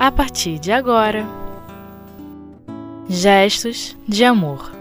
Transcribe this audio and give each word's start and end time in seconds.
a 0.00 0.10
partir 0.10 0.58
de 0.58 0.72
agora. 0.72 1.26
Gestos 3.06 3.94
de 4.08 4.24
Amor. 4.24 4.72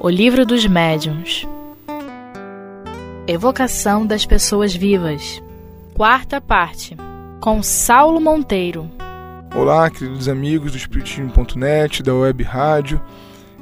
O 0.00 0.08
Livro 0.08 0.46
dos 0.46 0.64
Médiuns. 0.64 1.46
Evocação 3.26 4.06
das 4.06 4.24
Pessoas 4.24 4.74
Vivas. 4.74 5.42
Quarta 5.92 6.40
parte 6.40 6.96
Com 7.42 7.62
Saulo 7.62 8.18
Monteiro. 8.22 8.90
Olá, 9.54 9.90
queridos 9.90 10.30
amigos 10.30 10.72
do 10.72 10.78
Espiritismo.net, 10.78 12.02
da 12.02 12.14
Web 12.14 12.42
Rádio. 12.44 12.98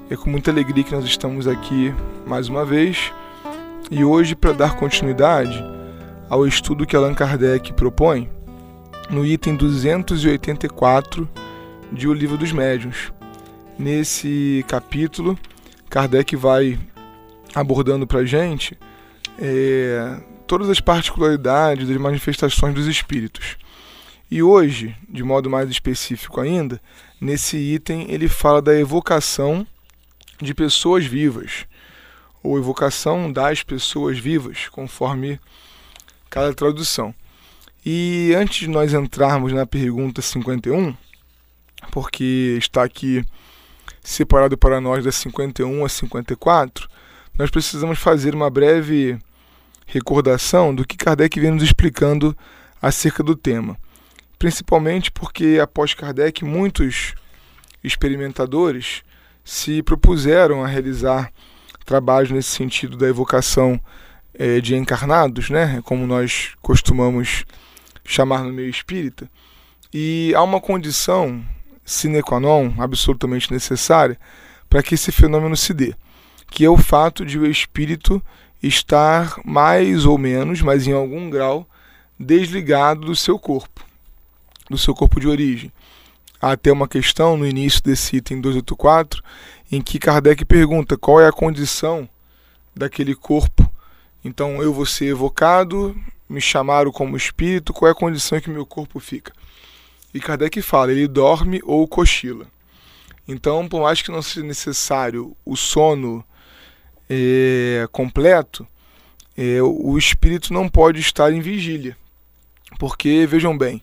É 0.09 0.15
com 0.15 0.31
muita 0.31 0.53
alegria 0.53 0.85
que 0.85 0.95
nós 0.95 1.05
estamos 1.05 1.49
aqui 1.49 1.93
mais 2.25 2.49
uma 2.49 2.65
vez. 2.65 3.13
E 3.91 4.05
hoje 4.05 4.37
para 4.37 4.53
dar 4.53 4.77
continuidade 4.77 5.61
ao 6.31 6.47
estudo 6.47 6.87
que 6.87 6.95
Allan 6.95 7.13
Kardec 7.13 7.73
propõe 7.73 8.36
no 9.11 9.25
item 9.25 9.55
284 9.57 11.29
de 11.93 12.09
O 12.09 12.13
Livro 12.13 12.37
dos 12.37 12.53
Médiuns. 12.53 13.13
Nesse 13.79 14.65
capítulo, 14.67 15.39
Kardec 15.89 16.35
vai 16.35 16.79
abordando 17.55 18.07
para 18.07 18.21
a 18.21 18.25
gente 18.25 18.77
é, 19.39 20.21
todas 20.47 20.69
as 20.69 20.81
particularidades 20.81 21.89
das 21.89 21.97
manifestações 21.97 22.75
dos 22.75 22.87
espíritos. 22.87 23.57
E 24.31 24.43
hoje, 24.43 24.97
de 25.09 25.23
modo 25.23 25.49
mais 25.49 25.71
específico 25.71 26.41
ainda, 26.41 26.81
nesse 27.21 27.57
item 27.57 28.07
ele 28.11 28.29
fala 28.29 28.61
da 28.61 28.75
evocação 28.75 29.65
de 30.43 30.53
pessoas 30.53 31.05
vivas, 31.07 31.65
ou 32.43 32.59
evocação 32.59 33.33
das 33.33 33.63
pessoas 33.63 34.19
vivas, 34.19 34.69
conforme 34.69 35.41
cada 36.29 36.53
tradução. 36.53 37.15
E 37.89 38.35
antes 38.35 38.59
de 38.59 38.69
nós 38.69 38.93
entrarmos 38.93 39.53
na 39.53 39.65
pergunta 39.65 40.21
51, 40.21 40.93
porque 41.93 42.57
está 42.59 42.83
aqui 42.83 43.25
separado 44.03 44.59
para 44.59 44.81
nós 44.81 45.05
da 45.05 45.13
51 45.13 45.85
a 45.85 45.89
54, 45.89 46.89
nós 47.39 47.49
precisamos 47.49 48.01
fazer 48.01 48.35
uma 48.35 48.51
breve 48.51 49.17
recordação 49.87 50.75
do 50.75 50.85
que 50.85 50.97
Kardec 50.97 51.39
vem 51.39 51.53
nos 51.53 51.63
explicando 51.63 52.37
acerca 52.83 53.23
do 53.23 53.37
tema. 53.37 53.79
Principalmente 54.37 55.13
porque, 55.13 55.61
após 55.63 55.95
Kardec, 55.95 56.45
muitos 56.45 57.15
experimentadores 57.85 59.05
se 59.45 59.81
propuseram 59.81 60.65
a 60.65 60.67
realizar 60.67 61.33
trabalhos 61.85 62.33
nesse 62.33 62.51
sentido 62.51 62.97
da 62.97 63.07
evocação 63.07 63.81
eh, 64.35 64.61
de 64.61 64.75
encarnados, 64.75 65.51
né, 65.51 65.81
como 65.85 66.05
nós 66.05 66.57
costumamos 66.61 67.45
chamar 68.07 68.45
no 68.45 68.53
meio 68.53 68.69
espírita, 68.69 69.31
e 69.93 70.33
há 70.35 70.43
uma 70.43 70.61
condição 70.61 71.45
sine 71.85 72.23
qua 72.23 72.41
non, 72.41 72.73
absolutamente 72.79 73.53
necessária, 73.53 74.19
para 74.69 74.83
que 74.83 74.95
esse 74.95 75.13
fenômeno 75.13 75.57
se 75.57 75.73
dê, 75.73 75.95
que 76.51 76.65
é 76.65 76.71
o 76.71 76.77
fato 76.77 77.25
de 77.25 77.39
o 77.39 77.47
espírito 77.47 78.23
estar 78.63 79.39
mais 79.45 80.05
ou 80.05 80.19
menos, 80.19 80.61
mas 80.63 80.87
em 80.87 80.93
algum 80.93 81.31
grau, 81.31 81.67
desligado 82.19 83.07
do 83.07 83.15
seu 83.15 83.39
corpo, 83.39 83.85
do 84.69 84.77
seu 84.77 84.95
corpo 84.95 85.21
de 85.21 85.29
origem. 85.29 85.73
Há 86.41 86.53
até 86.53 86.71
uma 86.73 86.89
questão 86.89 87.37
no 87.37 87.47
início 87.47 87.83
desse 87.83 88.17
item 88.17 88.41
284, 88.41 89.23
em 89.71 89.81
que 89.81 89.99
Kardec 89.99 90.45
pergunta 90.45 90.97
qual 90.97 91.21
é 91.21 91.29
a 91.29 91.33
condição 91.33 92.09
daquele 92.75 93.15
corpo. 93.15 93.71
Então 94.25 94.63
eu 94.63 94.73
vou 94.73 94.85
ser 94.85 95.07
evocado, 95.07 95.97
me 96.29 96.41
chamaram 96.41 96.91
como 96.91 97.17
espírito, 97.17 97.73
qual 97.73 97.89
é 97.89 97.93
a 97.93 97.95
condição 97.95 98.41
que 98.41 98.51
meu 98.51 98.67
corpo 98.67 98.99
fica? 98.99 99.33
E 100.13 100.21
Kardec 100.21 100.61
fala, 100.63 100.93
ele 100.93 101.07
dorme 101.07 101.61
ou 101.65 101.87
cochila. 101.87 102.47
Então, 103.29 103.69
por 103.69 103.83
mais 103.83 104.03
que 104.03 104.11
não 104.11 104.23
seja 104.23 104.47
necessário 104.47 105.37
o 105.45 105.57
sono 105.57 106.25
é, 107.09 107.87
completo, 107.91 108.67
é, 109.37 109.61
o 109.63 109.99
espírito 109.99 110.53
não 110.53 110.69
pode 110.69 111.01
estar 111.01 111.33
em 111.33 111.41
vigília. 111.41 111.97
Porque, 112.79 113.27
vejam 113.27 113.57
bem, 113.57 113.83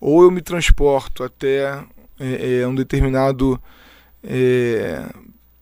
ou 0.00 0.22
eu 0.22 0.30
me 0.30 0.40
transporto 0.40 1.24
até 1.24 1.84
é, 2.20 2.60
é 2.60 2.66
um 2.66 2.74
determinado 2.74 3.60
é, 4.22 5.04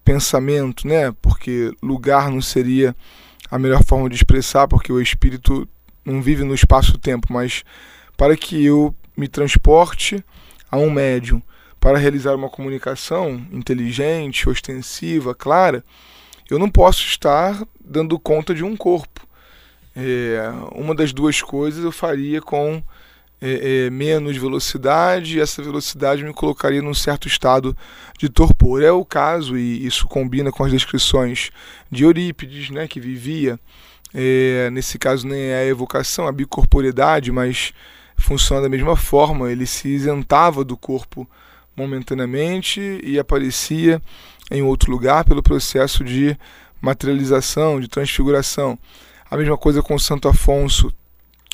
pensamento, 0.05 0.87
né? 0.87 1.12
Porque 1.22 1.72
lugar 1.83 2.31
não 2.31 2.41
seria 2.41 2.95
a 3.50 3.59
melhor 3.59 3.83
forma 3.84 4.09
de 4.09 4.16
expressar, 4.16 4.69
porque 4.69 4.93
o 4.93 5.00
espírito 5.00 5.69
não 6.06 6.22
vive 6.22 6.44
no 6.44 6.55
espaço-tempo, 6.55 7.33
mas 7.33 7.65
para 8.17 8.37
que 8.37 8.65
eu 8.65 8.94
me 9.17 9.27
transporte 9.27 10.25
a 10.71 10.78
um 10.78 10.91
médium 10.91 11.43
para 11.81 11.99
realizar 11.99 12.34
uma 12.34 12.49
comunicação 12.49 13.44
inteligente, 13.53 14.49
ostensiva, 14.49 15.34
clara, 15.34 15.84
eu 16.49 16.59
não 16.59 16.71
posso 16.71 17.03
estar 17.03 17.62
dando 17.84 18.19
conta 18.19 18.55
de 18.55 18.65
um 18.65 18.77
corpo. 18.77 19.27
É, 19.95 20.41
uma 20.72 20.95
das 20.95 21.12
duas 21.12 21.43
coisas 21.43 21.84
eu 21.84 21.93
faria 21.93 22.41
com 22.41 22.83
é, 23.41 23.87
é, 23.87 23.91
menos 23.91 24.37
velocidade, 24.37 25.37
e 25.37 25.41
essa 25.41 25.62
velocidade 25.62 26.25
me 26.25 26.33
colocaria 26.33 26.83
num 26.83 26.95
certo 26.95 27.28
estado 27.28 27.77
de 28.19 28.28
torpor. 28.28 28.83
É 28.83 28.91
o 28.91 29.05
caso, 29.05 29.56
e 29.56 29.87
isso 29.87 30.06
combina 30.06 30.50
com 30.50 30.65
as 30.65 30.71
descrições 30.71 31.50
de 31.91 32.05
Eurípides, 32.05 32.71
né, 32.71 32.89
que 32.89 33.00
vivia 33.00 33.59
é, 34.19 34.71
nesse 34.71 34.99
caso 34.99 35.28
nem 35.28 35.38
é 35.38 35.59
a 35.59 35.66
evocação, 35.66 36.27
a 36.27 36.32
bicorporidade, 36.32 37.31
mas 37.31 37.75
funciona 38.16 38.62
da 38.62 38.69
mesma 38.69 38.97
forma. 38.97 39.53
Ele 39.53 39.66
se 39.66 39.88
isentava 39.88 40.65
do 40.65 40.75
corpo 40.75 41.28
momentaneamente 41.77 42.81
e 43.04 43.19
aparecia 43.19 44.00
em 44.50 44.62
outro 44.62 44.91
lugar 44.91 45.22
pelo 45.27 45.43
processo 45.43 46.03
de 46.03 46.34
materialização, 46.81 47.78
de 47.78 47.88
transfiguração. 47.88 48.78
A 49.31 49.37
mesma 49.37 49.59
coisa 49.59 49.82
com 49.82 49.99
Santo 49.99 50.28
Afonso 50.28 50.91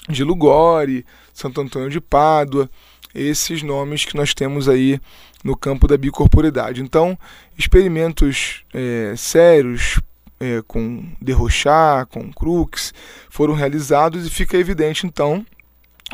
de 0.08 0.22
Lugore, 0.22 1.04
Santo 1.34 1.60
Antônio 1.60 1.90
de 1.90 2.00
Pádua, 2.00 2.70
esses 3.12 3.64
nomes 3.64 4.04
que 4.04 4.16
nós 4.16 4.34
temos 4.34 4.68
aí 4.68 5.00
no 5.42 5.56
campo 5.56 5.88
da 5.88 5.96
bicorporidade. 5.96 6.80
Então, 6.80 7.18
experimentos 7.58 8.62
é, 8.72 9.14
sérios, 9.16 10.00
é, 10.42 10.60
com 10.66 11.04
derrochar, 11.20 12.06
com 12.06 12.32
crux, 12.32 12.92
foram 13.30 13.54
realizados 13.54 14.26
e 14.26 14.30
fica 14.30 14.56
evidente 14.56 15.06
então 15.06 15.47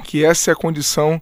que 0.05 0.23
essa 0.23 0.51
é 0.51 0.53
a 0.53 0.57
condição 0.57 1.21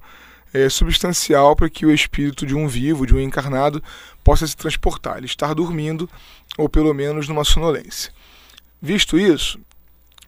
é, 0.53 0.69
substancial 0.69 1.55
para 1.55 1.71
que 1.71 1.87
o 1.87 1.93
espírito 1.93 2.45
de 2.45 2.55
um 2.55 2.67
vivo, 2.67 3.07
de 3.07 3.15
um 3.15 3.21
encarnado, 3.21 3.83
possa 4.25 4.45
se 4.45 4.57
transportar, 4.57 5.19
ele 5.19 5.27
estar 5.27 5.55
dormindo 5.55 6.11
ou 6.59 6.69
pelo 6.69 6.93
menos 6.93 7.29
numa 7.29 7.45
sonolência. 7.45 8.13
Visto 8.83 9.17
isso, 9.17 9.61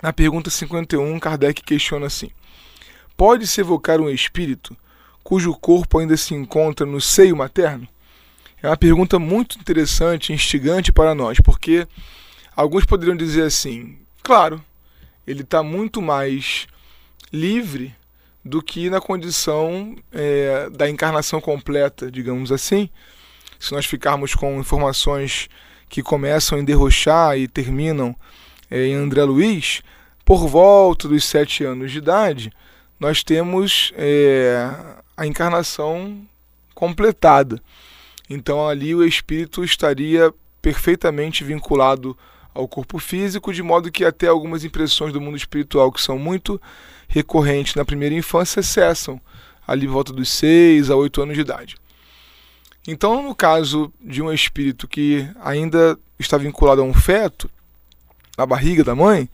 na 0.01 0.13
pergunta 0.13 0.49
51, 0.49 1.19
Kardec 1.19 1.63
questiona 1.63 2.07
assim: 2.07 2.31
Pode-se 3.17 3.61
evocar 3.61 4.01
um 4.01 4.09
espírito 4.09 4.77
cujo 5.25 5.53
corpo 5.53 5.99
ainda 5.99 6.17
se 6.17 6.33
encontra 6.33 6.87
no 6.87 7.01
seio 7.01 7.37
materno? 7.37 7.89
É 8.63 8.69
uma 8.69 8.77
pergunta 8.77 9.19
muito 9.19 9.59
interessante, 9.59 10.33
instigante 10.33 10.93
para 10.93 11.15
nós, 11.15 11.39
porque 11.41 11.87
Alguns 12.59 12.85
poderiam 12.85 13.17
dizer 13.17 13.43
assim: 13.43 13.97
claro, 14.21 14.61
ele 15.25 15.43
está 15.43 15.63
muito 15.63 16.03
mais 16.03 16.67
livre 17.33 17.95
do 18.45 18.61
que 18.61 18.91
na 18.91 19.01
condição 19.01 19.95
é, 20.11 20.69
da 20.69 20.91
encarnação 20.91 21.41
completa, 21.41 22.11
digamos 22.11 22.51
assim. 22.51 22.91
Se 23.61 23.71
nós 23.71 23.87
ficarmos 23.87 24.35
com 24.35 24.59
informações 24.59 25.49
que 25.89 26.03
começam 26.03 26.59
em 26.59 26.65
derrochar 26.65 27.39
e 27.39 27.47
terminam 27.47 28.13
é, 28.69 28.87
em 28.87 28.95
André 28.95 29.23
Luiz, 29.23 29.81
por 30.25 30.49
volta 30.49 31.07
dos 31.07 31.23
sete 31.23 31.63
anos 31.63 31.93
de 31.93 31.99
idade, 31.99 32.53
nós 32.99 33.23
temos 33.23 33.93
é, 33.95 34.69
a 35.17 35.25
encarnação 35.25 36.27
completada. 36.75 37.63
Então 38.29 38.69
ali 38.69 38.97
o 38.97 39.05
espírito 39.05 39.63
estaria 39.63 40.35
perfeitamente 40.61 41.45
vinculado 41.45 42.19
ao 42.55 42.67
corpo 42.67 42.99
físico, 42.99 43.53
de 43.53 43.63
modo 43.63 43.91
que 43.91 44.05
até 44.05 44.27
algumas 44.27 44.65
impressões 44.65 45.13
do 45.13 45.21
mundo 45.21 45.37
espiritual 45.37 45.93
que 45.93 46.01
são 46.01 46.19
muito 46.19 46.61
recorrentes 47.07 47.75
na 47.75 47.85
primeira 47.85 48.15
infância 48.15 48.63
cessam 48.63 49.21
ali 49.67 49.87
volta 49.87 50.13
dos 50.13 50.29
6 50.31 50.91
a 50.91 50.97
8 50.97 51.23
anos 51.23 51.35
de 51.35 51.41
idade. 51.43 51.77
Então, 52.87 53.23
no 53.23 53.35
caso 53.35 53.93
de 54.01 54.23
um 54.23 54.33
espírito 54.33 54.89
que 54.89 55.29
ainda 55.43 55.99
está 56.19 56.39
vinculado 56.39 56.81
a 56.81 56.85
um 56.85 56.95
feto, 56.95 57.51
na 58.37 58.47
barriga 58.47 58.83
da 58.83 58.95
mãe, 58.95 59.29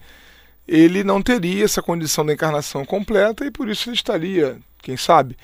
ele 0.66 1.04
não 1.04 1.22
teria 1.22 1.64
essa 1.64 1.82
condição 1.82 2.24
da 2.26 2.32
encarnação 2.32 2.84
completa 2.84 3.44
e 3.44 3.50
por 3.50 3.68
isso 3.68 3.88
ele 3.88 3.96
estaria, 3.96 4.58
quem 4.82 4.96
sabe, 4.96 5.36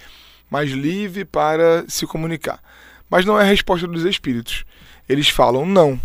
mais 0.51 0.71
livre 0.71 1.25
para 1.25 1.85
se 1.87 2.07
comunicar. 2.07 2.61
Mas 3.09 3.25
não 3.25 3.39
é 3.39 3.43
a 3.43 3.47
resposta 3.47 3.87
dos 3.87 4.05
espíritos. 4.05 4.65
Eles 5.09 5.29
falam 5.29 5.67
não. 5.67 6.01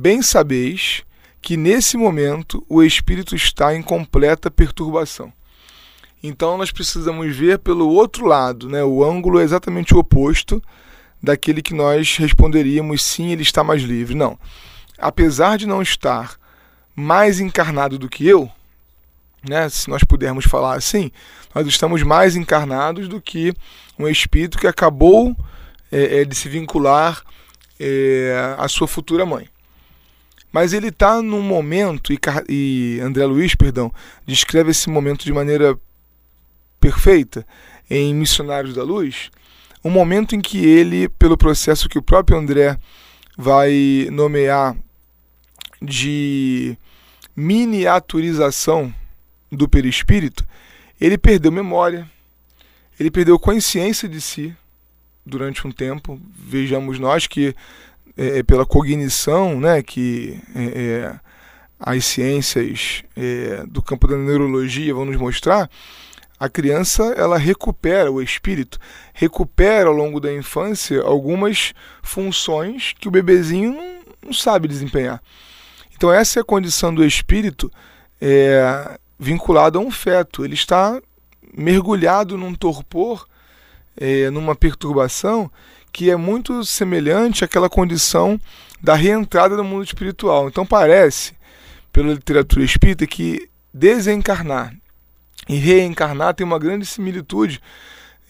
Bem 0.00 0.22
sabeis 0.22 1.02
que 1.42 1.56
nesse 1.56 1.96
momento 1.96 2.64
o 2.68 2.84
espírito 2.84 3.34
está 3.34 3.74
em 3.74 3.82
completa 3.82 4.48
perturbação. 4.48 5.32
Então 6.22 6.56
nós 6.56 6.70
precisamos 6.70 7.34
ver 7.34 7.58
pelo 7.58 7.88
outro 7.88 8.24
lado, 8.24 8.68
né? 8.68 8.84
O 8.84 9.02
ângulo 9.02 9.40
é 9.40 9.42
exatamente 9.42 9.92
o 9.92 9.98
oposto 9.98 10.62
daquele 11.20 11.60
que 11.60 11.74
nós 11.74 12.16
responderíamos 12.16 13.02
sim, 13.02 13.32
ele 13.32 13.42
está 13.42 13.64
mais 13.64 13.82
livre. 13.82 14.14
Não. 14.14 14.38
Apesar 14.96 15.58
de 15.58 15.66
não 15.66 15.82
estar 15.82 16.38
mais 16.94 17.40
encarnado 17.40 17.98
do 17.98 18.08
que 18.08 18.24
eu, 18.24 18.48
né, 19.42 19.68
se 19.68 19.90
nós 19.90 20.04
pudermos 20.04 20.44
falar 20.44 20.76
assim, 20.76 21.10
nós 21.52 21.66
estamos 21.66 22.04
mais 22.04 22.36
encarnados 22.36 23.08
do 23.08 23.20
que 23.20 23.52
um 23.98 24.06
espírito 24.06 24.58
que 24.58 24.68
acabou 24.68 25.36
é, 25.90 26.24
de 26.24 26.36
se 26.36 26.48
vincular 26.48 27.20
é, 27.80 28.54
à 28.56 28.68
sua 28.68 28.86
futura 28.86 29.26
mãe. 29.26 29.48
Mas 30.52 30.72
ele 30.72 30.88
está 30.88 31.20
num 31.20 31.42
momento, 31.42 32.12
e, 32.12 32.18
e 32.48 33.00
André 33.00 33.24
Luiz, 33.26 33.54
perdão, 33.54 33.92
descreve 34.26 34.70
esse 34.70 34.88
momento 34.88 35.24
de 35.24 35.32
maneira 35.32 35.78
perfeita 36.80 37.46
em 37.90 38.14
Missionários 38.14 38.74
da 38.74 38.82
Luz, 38.82 39.30
um 39.84 39.90
momento 39.90 40.34
em 40.34 40.40
que 40.40 40.64
ele, 40.64 41.08
pelo 41.08 41.36
processo 41.36 41.88
que 41.88 41.98
o 41.98 42.02
próprio 42.02 42.38
André 42.38 42.78
vai 43.36 44.08
nomear 44.10 44.76
de 45.80 46.76
miniaturização 47.36 48.92
do 49.50 49.68
perispírito, 49.68 50.44
ele 51.00 51.16
perdeu 51.16 51.52
memória, 51.52 52.10
ele 52.98 53.10
perdeu 53.10 53.38
consciência 53.38 54.08
de 54.08 54.20
si 54.20 54.54
durante 55.24 55.64
um 55.66 55.70
tempo. 55.70 56.20
Vejamos 56.36 56.98
nós 56.98 57.26
que 57.26 57.54
é, 58.18 58.40
é 58.40 58.42
pela 58.42 58.66
cognição, 58.66 59.60
né, 59.60 59.82
que 59.82 60.38
é, 60.54 60.64
é, 60.64 61.20
as 61.78 62.04
ciências 62.04 63.04
é, 63.16 63.64
do 63.68 63.80
campo 63.80 64.08
da 64.08 64.16
neurologia 64.16 64.92
vão 64.92 65.04
nos 65.04 65.16
mostrar, 65.16 65.70
a 66.40 66.48
criança 66.48 67.02
ela 67.16 67.38
recupera 67.38 68.10
o 68.10 68.20
espírito, 68.20 68.78
recupera 69.12 69.88
ao 69.88 69.94
longo 69.94 70.20
da 70.20 70.32
infância 70.32 71.00
algumas 71.02 71.72
funções 72.02 72.94
que 72.98 73.08
o 73.08 73.10
bebezinho 73.10 73.72
não, 73.72 73.98
não 74.26 74.32
sabe 74.32 74.68
desempenhar. 74.68 75.22
Então 75.96 76.12
essa 76.12 76.38
é 76.38 76.42
a 76.42 76.44
condição 76.44 76.94
do 76.94 77.04
espírito 77.04 77.70
é, 78.20 78.98
vinculado 79.18 79.78
a 79.78 79.82
um 79.82 79.90
feto. 79.90 80.44
Ele 80.44 80.54
está 80.54 81.00
mergulhado 81.56 82.38
num 82.38 82.54
torpor, 82.54 83.26
é, 83.96 84.30
numa 84.30 84.54
perturbação 84.54 85.50
que 85.92 86.10
é 86.10 86.16
muito 86.16 86.64
semelhante 86.64 87.44
àquela 87.44 87.68
condição 87.68 88.40
da 88.80 88.94
reentrada 88.94 89.56
no 89.56 89.64
mundo 89.64 89.84
espiritual. 89.84 90.48
Então 90.48 90.64
parece, 90.64 91.34
pela 91.92 92.12
literatura 92.12 92.64
espírita, 92.64 93.06
que 93.06 93.48
desencarnar 93.72 94.74
e 95.48 95.56
reencarnar 95.56 96.34
tem 96.34 96.46
uma 96.46 96.58
grande 96.58 96.84
similitude 96.84 97.60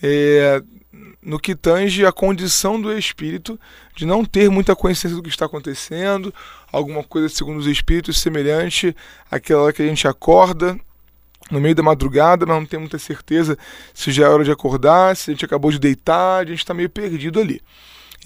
é, 0.02 0.62
no 1.20 1.38
que 1.38 1.54
tange 1.54 2.06
a 2.06 2.12
condição 2.12 2.80
do 2.80 2.96
espírito 2.96 3.58
de 3.94 4.06
não 4.06 4.24
ter 4.24 4.48
muita 4.48 4.76
consciência 4.76 5.16
do 5.16 5.22
que 5.22 5.28
está 5.28 5.46
acontecendo, 5.46 6.32
alguma 6.70 7.02
coisa, 7.02 7.28
segundo 7.28 7.58
os 7.58 7.66
espíritos, 7.66 8.20
semelhante 8.20 8.94
àquela 9.30 9.72
que 9.72 9.82
a 9.82 9.86
gente 9.86 10.06
acorda 10.06 10.78
no 11.50 11.60
meio 11.60 11.74
da 11.74 11.82
madrugada, 11.82 12.44
mas 12.44 12.56
não 12.56 12.66
tem 12.66 12.78
muita 12.78 12.98
certeza 12.98 13.56
se 13.94 14.12
já 14.12 14.26
é 14.26 14.28
hora 14.28 14.44
de 14.44 14.50
acordar, 14.50 15.16
se 15.16 15.30
a 15.30 15.34
gente 15.34 15.44
acabou 15.44 15.70
de 15.70 15.78
deitar, 15.78 16.42
a 16.42 16.44
gente 16.44 16.58
está 16.58 16.74
meio 16.74 16.90
perdido 16.90 17.40
ali. 17.40 17.60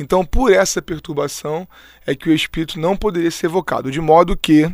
Então, 0.00 0.24
por 0.24 0.52
essa 0.52 0.80
perturbação, 0.80 1.68
é 2.06 2.14
que 2.14 2.28
o 2.28 2.34
espírito 2.34 2.80
não 2.80 2.96
poderia 2.96 3.30
ser 3.30 3.46
evocado, 3.46 3.90
de 3.90 4.00
modo 4.00 4.36
que, 4.36 4.70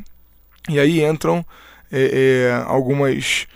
e 0.68 0.78
aí 0.78 1.04
entram 1.04 1.44
é, 1.90 2.50
é, 2.50 2.64
algumas 2.66 3.46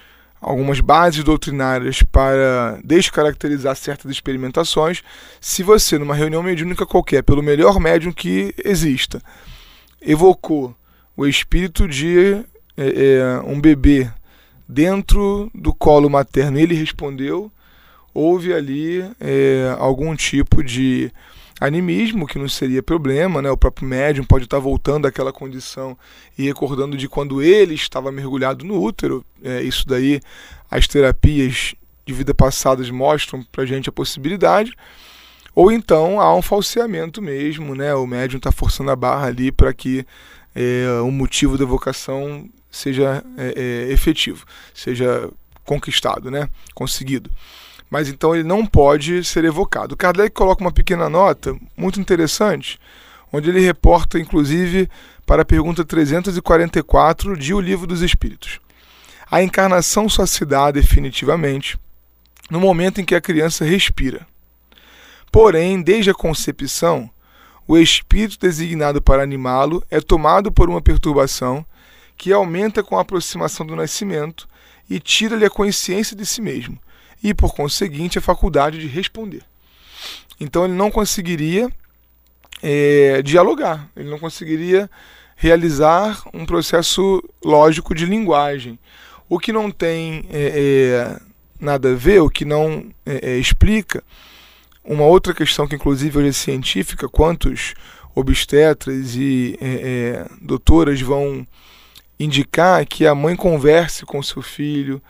algumas 0.42 0.80
bases 0.80 1.22
doutrinárias 1.22 2.02
para 2.02 2.80
descaracterizar 2.82 3.76
certas 3.76 4.10
experimentações. 4.10 5.00
Se 5.40 5.62
você, 5.62 5.96
numa 5.96 6.16
reunião 6.16 6.42
mediúnica 6.42 6.84
qualquer, 6.84 7.22
pelo 7.22 7.40
melhor 7.40 7.78
médium 7.78 8.12
que 8.12 8.52
exista, 8.64 9.22
evocou 10.00 10.74
o 11.16 11.26
espírito 11.26 11.86
de 11.86 12.44
é, 12.76 12.86
é, 12.86 13.40
um 13.46 13.60
bebê 13.60 14.10
dentro 14.72 15.50
do 15.54 15.74
colo 15.74 16.08
materno 16.08 16.58
ele 16.58 16.74
respondeu, 16.74 17.52
houve 18.14 18.54
ali 18.54 19.04
é, 19.20 19.74
algum 19.78 20.16
tipo 20.16 20.64
de 20.64 21.12
animismo, 21.60 22.26
que 22.26 22.38
não 22.38 22.48
seria 22.48 22.82
problema, 22.82 23.40
né? 23.40 23.50
O 23.50 23.56
próprio 23.56 23.86
médium 23.86 24.24
pode 24.24 24.44
estar 24.44 24.58
voltando 24.58 25.06
àquela 25.06 25.32
condição 25.32 25.96
e 26.36 26.44
recordando 26.44 26.96
de 26.96 27.08
quando 27.08 27.42
ele 27.42 27.74
estava 27.74 28.10
mergulhado 28.10 28.64
no 28.64 28.82
útero. 28.82 29.24
É, 29.44 29.62
isso 29.62 29.86
daí, 29.86 30.20
as 30.70 30.88
terapias 30.88 31.74
de 32.04 32.12
vida 32.12 32.34
passadas 32.34 32.90
mostram 32.90 33.44
para 33.52 33.66
gente 33.66 33.88
a 33.88 33.92
possibilidade. 33.92 34.74
Ou 35.54 35.70
então 35.70 36.18
há 36.18 36.34
um 36.34 36.42
falseamento 36.42 37.20
mesmo, 37.20 37.74
né? 37.74 37.94
O 37.94 38.06
médium 38.06 38.38
está 38.38 38.50
forçando 38.50 38.90
a 38.90 38.96
barra 38.96 39.26
ali 39.26 39.52
para 39.52 39.72
que 39.72 40.04
é, 40.54 40.86
o 41.04 41.10
motivo 41.10 41.58
da 41.58 41.66
vocação 41.66 42.48
seja 42.72 43.22
é, 43.36 43.54
é, 43.88 43.92
efetivo, 43.92 44.44
seja 44.74 45.30
conquistado, 45.64 46.28
né? 46.28 46.48
Conseguido 46.74 47.30
mas 47.92 48.08
então 48.08 48.34
ele 48.34 48.42
não 48.42 48.64
pode 48.64 49.22
ser 49.22 49.44
evocado. 49.44 49.94
Kardec 49.94 50.30
coloca 50.30 50.62
uma 50.62 50.72
pequena 50.72 51.10
nota 51.10 51.54
muito 51.76 52.00
interessante, 52.00 52.80
onde 53.30 53.50
ele 53.50 53.60
reporta, 53.60 54.18
inclusive, 54.18 54.88
para 55.26 55.42
a 55.42 55.44
pergunta 55.44 55.84
344 55.84 57.36
de 57.36 57.52
O 57.52 57.60
Livro 57.60 57.86
dos 57.86 58.00
Espíritos. 58.00 58.60
A 59.30 59.42
encarnação 59.42 60.08
só 60.08 60.24
se 60.24 60.42
dá 60.46 60.70
definitivamente 60.70 61.78
no 62.50 62.58
momento 62.58 62.98
em 62.98 63.04
que 63.04 63.14
a 63.14 63.20
criança 63.20 63.62
respira. 63.62 64.26
Porém, 65.30 65.82
desde 65.82 66.10
a 66.10 66.14
concepção, 66.14 67.10
o 67.68 67.76
espírito 67.76 68.38
designado 68.40 69.02
para 69.02 69.22
animá-lo 69.22 69.84
é 69.90 70.00
tomado 70.00 70.50
por 70.50 70.70
uma 70.70 70.80
perturbação 70.80 71.62
que 72.16 72.32
aumenta 72.32 72.82
com 72.82 72.96
a 72.96 73.02
aproximação 73.02 73.66
do 73.66 73.76
nascimento 73.76 74.48
e 74.88 75.00
tira-lhe 75.00 75.44
a 75.44 75.50
consciência 75.50 76.16
de 76.16 76.26
si 76.26 76.40
mesmo, 76.40 76.78
e, 77.22 77.32
por 77.32 77.54
conseguinte, 77.54 78.18
a 78.18 78.22
faculdade 78.22 78.78
de 78.78 78.86
responder. 78.86 79.42
Então 80.38 80.64
ele 80.64 80.74
não 80.74 80.90
conseguiria 80.90 81.70
é, 82.62 83.22
dialogar, 83.22 83.88
ele 83.96 84.10
não 84.10 84.18
conseguiria 84.18 84.90
realizar 85.36 86.22
um 86.32 86.46
processo 86.46 87.22
lógico 87.44 87.94
de 87.94 88.06
linguagem. 88.06 88.78
O 89.28 89.38
que 89.38 89.52
não 89.52 89.70
tem 89.70 90.24
é, 90.30 91.16
é, 91.16 91.20
nada 91.58 91.92
a 91.92 91.94
ver, 91.94 92.20
o 92.20 92.30
que 92.30 92.44
não 92.44 92.86
é, 93.06 93.32
é, 93.32 93.38
explica, 93.38 94.02
uma 94.84 95.04
outra 95.04 95.32
questão 95.32 95.66
que 95.66 95.74
inclusive 95.74 96.18
hoje 96.18 96.28
é 96.28 96.32
científica, 96.32 97.08
quantos 97.08 97.74
obstetras 98.14 99.14
e 99.16 99.56
é, 99.60 100.26
doutoras 100.40 101.00
vão 101.00 101.46
indicar 102.24 102.86
que 102.86 103.06
a 103.06 103.14
mãe 103.14 103.34
converse 103.34 104.04
com 104.04 104.22
seu 104.22 104.42
filho, 104.42 105.02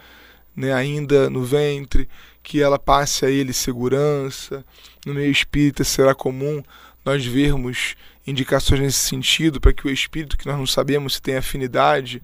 né, 0.55 0.73
ainda 0.73 1.29
no 1.29 1.43
ventre, 1.43 2.09
que 2.43 2.61
ela 2.61 2.79
passe 2.79 3.25
a 3.25 3.31
ele 3.31 3.53
segurança. 3.53 4.65
No 5.07 5.15
meio 5.15 5.31
espírita 5.31 5.85
será 5.85 6.15
comum 6.15 6.63
nós 7.05 7.25
vermos 7.25 7.97
indicações 8.27 8.81
nesse 8.81 8.99
sentido 8.99 9.61
para 9.61 9.73
que 9.73 9.87
o 9.87 9.91
espírito, 9.91 10.37
que 10.37 10.47
nós 10.47 10.57
não 10.57 10.67
sabemos 10.67 11.15
se 11.15 11.23
tem 11.23 11.37
afinidade 11.37 12.23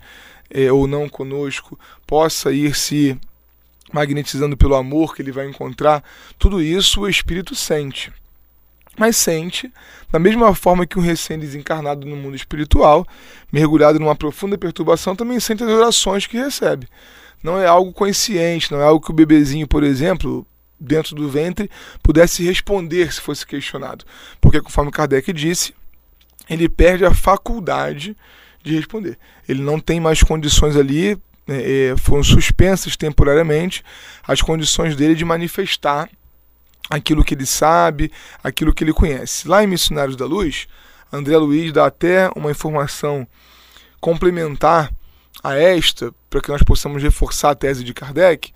é, 0.51 0.71
ou 0.71 0.87
não 0.87 1.09
conosco, 1.09 1.79
possa 2.07 2.53
ir 2.53 2.75
se 2.75 3.19
magnetizando 3.93 4.57
pelo 4.57 4.75
amor 4.75 5.15
que 5.15 5.23
ele 5.23 5.33
vai 5.33 5.49
encontrar. 5.49 6.05
Tudo 6.39 6.63
isso 6.63 7.01
o 7.01 7.09
espírito 7.09 7.55
sente. 7.55 8.13
Mas 8.99 9.17
sente, 9.17 9.73
da 10.11 10.19
mesma 10.19 10.55
forma 10.55 10.87
que 10.87 10.99
um 10.99 11.03
recém-desencarnado 11.03 12.07
no 12.07 12.17
mundo 12.17 12.35
espiritual, 12.35 13.07
mergulhado 13.53 14.01
numa 14.01 14.17
profunda 14.17 14.59
perturbação, 14.59 15.15
também 15.15 15.39
sente 15.39 15.63
as 15.63 15.71
orações 15.71 16.27
que 16.27 16.37
recebe 16.37 16.89
não 17.43 17.59
é 17.59 17.67
algo 17.67 17.93
consciente, 17.93 18.73
não 18.73 18.81
é 18.81 18.85
algo 18.85 19.05
que 19.05 19.11
o 19.11 19.15
bebezinho, 19.15 19.67
por 19.67 19.83
exemplo, 19.85 20.47
dentro 20.79 21.15
do 21.15 21.29
ventre, 21.29 21.71
pudesse 22.03 22.45
responder 22.45 23.13
se 23.13 23.21
fosse 23.21 23.47
questionado. 23.47 24.05
Porque, 24.41 24.61
conforme 24.61 24.91
Kardec 24.91 25.33
disse, 25.33 25.75
ele 26.49 26.69
perde 26.69 27.05
a 27.05 27.15
faculdade 27.15 28.17
de 28.63 28.75
responder. 28.75 29.19
Ele 29.49 29.63
não 29.63 29.79
tem 29.79 30.01
mais 30.01 30.23
condições 30.23 30.77
ali, 30.77 31.19
é, 31.47 31.91
é 31.91 31.97
foram 31.97 32.23
suspensas 32.23 32.97
temporariamente 32.97 33.85
as 34.27 34.43
condições 34.43 34.97
dele 34.97 35.15
de 35.15 35.25
manifestar 35.25 36.09
aquilo 36.91 37.25
que 37.25 37.35
ele 37.35 37.47
sabe, 37.47 38.11
aquilo 38.43 38.73
que 38.73 38.85
ele 38.85 38.93
conhece. 38.93 39.47
Lá 39.47 39.63
em 39.63 39.67
Missionários 39.67 40.17
da 40.17 40.27
Luz, 40.27 40.67
André 41.13 41.37
Luiz 41.37 41.73
dá 41.73 41.87
até 41.87 42.31
uma 42.35 42.51
informação 42.51 43.27
complementar 44.01 44.93
a 45.43 45.55
esta, 45.55 46.13
para 46.29 46.41
que 46.41 46.51
nós 46.51 46.63
possamos 46.63 47.03
reforçar 47.03 47.51
a 47.51 47.55
tese 47.55 47.85
de 47.85 47.95
Kardec, 47.95 48.53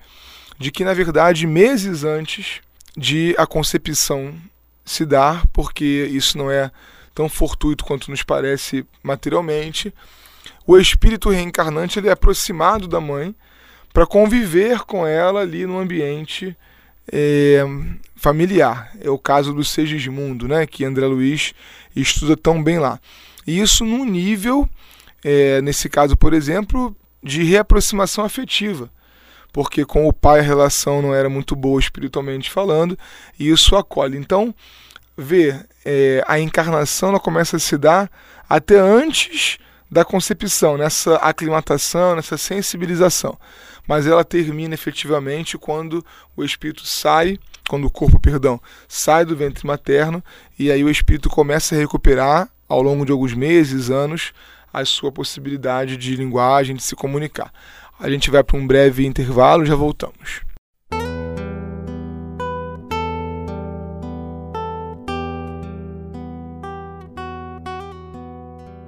de 0.59 0.71
que, 0.71 0.85
na 0.85 0.95
verdade, 0.95 1.47
meses 1.47 2.05
antes 2.05 2.61
de 2.97 3.35
a 3.39 3.47
concepção 3.47 4.35
se 4.85 5.05
dar, 5.07 5.47
porque 5.49 5.85
isso 5.85 6.37
não 6.37 6.51
é 6.51 6.71
tão 7.15 7.29
fortuito 7.29 7.85
quanto 7.85 8.11
nos 8.11 8.23
parece 8.23 8.87
materialmente, 9.03 9.95
o 10.67 10.77
espírito 10.79 11.31
reencarnante 11.31 11.99
ele 11.99 12.09
é 12.09 12.13
aproximado 12.13 12.87
da 12.89 13.01
mãe 13.01 13.35
para 13.93 14.07
conviver 14.07 14.81
com 14.81 15.07
ela 15.07 15.41
ali 15.41 15.67
no 15.67 15.79
ambiente 15.79 16.57
é, 17.11 17.63
familiar. 18.23 18.93
É 19.01 19.11
o 19.11 19.19
caso 19.19 19.53
do 19.53 19.65
Segismundo, 19.65 20.47
né, 20.47 20.65
que 20.65 20.85
André 20.85 21.05
Luiz 21.07 21.53
estuda 21.95 22.37
tão 22.37 22.63
bem 22.63 22.79
lá. 22.79 23.01
E 23.45 23.61
isso 23.61 23.85
num 23.85 24.05
nível, 24.05 24.69
é, 25.25 25.61
nesse 25.61 25.89
caso, 25.89 26.17
por 26.17 26.33
exemplo, 26.33 26.97
de 27.21 27.43
reaproximação 27.43 28.25
afetiva. 28.25 28.89
Porque 29.53 29.85
com 29.85 30.07
o 30.07 30.13
pai 30.13 30.39
a 30.39 30.43
relação 30.43 31.03
não 31.03 31.13
era 31.13 31.29
muito 31.29 31.57
boa 31.57 31.81
espiritualmente 31.81 32.49
falando, 32.49 32.97
e 33.37 33.51
isso 33.51 33.75
acolhe. 33.75 34.17
Então, 34.17 34.55
ver 35.19 35.67
é, 35.85 36.23
a 36.29 36.39
encarnação 36.39 37.09
ela 37.09 37.21
começa 37.21 37.57
a 37.57 37.61
se 37.61 37.77
dar 37.77 38.09
até 38.49 38.79
antes 38.79 39.59
da 39.91 40.05
concepção, 40.05 40.79
nessa 40.79 41.17
aclimatação, 41.17 42.15
nessa 42.15 42.39
sensibilização. 42.39 43.37
Mas 43.87 44.07
ela 44.07 44.25
termina 44.25 44.75
efetivamente 44.75 45.59
quando 45.59 46.05
o 46.37 46.45
espírito 46.45 46.87
sai, 46.87 47.39
quando 47.69 47.87
o 47.87 47.91
corpo, 47.91 48.19
perdão, 48.21 48.61
sai 48.89 49.25
do 49.25 49.37
ventre 49.37 49.67
materno 49.67 50.23
e 50.59 50.71
aí 50.71 50.85
o 50.85 50.91
espírito 50.91 51.29
começa 51.29 51.75
a 51.75 51.79
recuperar 51.79 52.49
ao 52.69 52.83
longo 52.83 53.05
de 53.05 53.13
alguns 53.13 53.35
meses, 53.35 53.91
anos, 53.91 54.33
a 54.73 54.85
sua 54.85 55.13
possibilidade 55.13 55.97
de 55.97 56.17
linguagem, 56.17 56.75
de 56.75 56.83
se 56.83 56.97
comunicar. 56.97 57.53
A 58.01 58.09
gente 58.09 58.31
vai 58.31 58.43
para 58.43 58.57
um 58.57 58.67
breve 58.67 59.07
intervalo, 59.07 59.67
já 59.67 59.75
voltamos. 59.75 60.41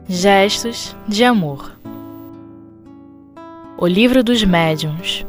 Gestos 0.09 0.97
de 1.09 1.25
Amor 1.25 1.75
O 3.77 3.89
Livro 3.89 4.23
dos 4.23 4.45
Médiuns 4.45 5.27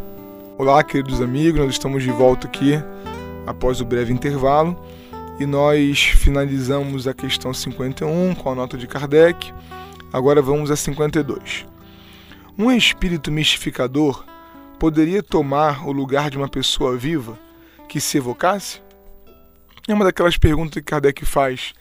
Olá, 0.56 0.84
queridos 0.84 1.20
amigos, 1.20 1.60
nós 1.60 1.72
estamos 1.72 2.04
de 2.04 2.12
volta 2.12 2.46
aqui 2.46 2.74
após 3.48 3.82
o 3.82 3.86
breve 3.86 4.14
intervalo 4.14 4.80
e 5.40 5.48
nós 5.48 6.00
finalizamos 6.00 7.08
a 7.08 7.14
questão 7.14 7.52
51 7.52 8.36
com 8.36 8.52
a 8.52 8.56
nota 8.56 8.78
de 8.78 8.86
Kardec. 8.86 9.52
Agora 10.14 10.44
vamos 10.44 10.70
a 10.70 10.76
52. 10.76 11.66
Um 12.56 12.72
espírito 12.72 13.32
mistificador 13.32 14.24
poderia 14.78 15.24
tomar 15.24 15.88
o 15.88 15.92
lugar 15.92 16.30
de 16.30 16.38
uma 16.38 16.48
pessoa 16.48 16.96
viva 16.96 17.40
que 17.90 18.00
se 18.00 18.20
evocasse? 18.20 18.80
É 19.88 19.94
uma 19.94 20.06
daquelas 20.06 20.38
perguntas 20.38 20.76
que 20.76 20.84
Kardec 20.84 21.26
faz 21.26 21.74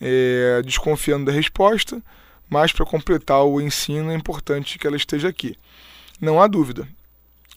é, 0.00 0.62
desconfiando 0.64 1.26
da 1.26 1.32
resposta, 1.32 2.02
mas 2.48 2.72
para 2.72 2.86
completar 2.86 3.44
o 3.44 3.60
ensino 3.60 4.10
é 4.10 4.14
importante 4.14 4.78
que 4.78 4.86
ela 4.86 4.96
esteja 4.96 5.28
aqui. 5.28 5.56
Não 6.20 6.40
há 6.40 6.46
dúvida. 6.46 6.88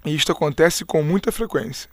E 0.05 0.15
isto 0.15 0.31
acontece 0.31 0.85
com 0.85 1.03
muita 1.03 1.31
frequência, 1.31 1.89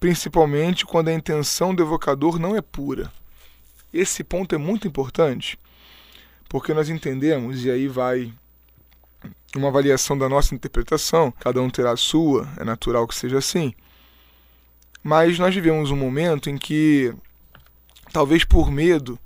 principalmente 0.00 0.86
quando 0.86 1.08
a 1.08 1.12
intenção 1.12 1.74
do 1.74 1.82
evocador 1.82 2.38
não 2.38 2.56
é 2.56 2.62
pura. 2.62 3.12
Esse 3.92 4.24
ponto 4.24 4.54
é 4.54 4.58
muito 4.58 4.88
importante, 4.88 5.58
porque 6.48 6.72
nós 6.72 6.88
entendemos, 6.88 7.64
e 7.64 7.70
aí 7.70 7.88
vai 7.88 8.32
uma 9.54 9.68
avaliação 9.68 10.16
da 10.16 10.28
nossa 10.28 10.54
interpretação, 10.54 11.30
cada 11.32 11.60
um 11.60 11.68
terá 11.68 11.92
a 11.92 11.96
sua, 11.96 12.48
é 12.56 12.64
natural 12.64 13.06
que 13.06 13.14
seja 13.14 13.38
assim. 13.38 13.74
Mas 15.02 15.38
nós 15.38 15.54
vivemos 15.54 15.90
um 15.90 15.96
momento 15.96 16.48
em 16.48 16.56
que, 16.56 17.14
talvez 18.12 18.44
por 18.44 18.70
medo 18.70 19.18